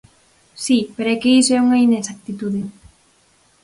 Si, 0.63 0.77
pero 0.95 1.09
é 1.15 1.19
que 1.21 1.35
iso 1.41 1.51
é 1.57 1.63
unha 1.65 1.81
inexactitude. 1.87 2.61